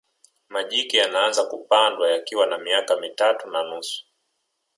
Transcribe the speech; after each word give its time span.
majike 0.49 0.97
yanaanza 0.97 1.43
kupandwa 1.45 2.11
yakiwa 2.11 2.45
na 2.45 2.57
miaka 2.57 2.97
mitatu 2.97 3.49
na 3.49 3.63
nusu 3.63 4.05